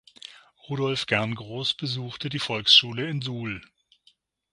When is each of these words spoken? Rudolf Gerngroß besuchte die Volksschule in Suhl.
Rudolf 0.67 1.05
Gerngroß 1.05 1.75
besuchte 1.75 2.29
die 2.29 2.39
Volksschule 2.39 3.07
in 3.07 3.21
Suhl. 3.21 3.61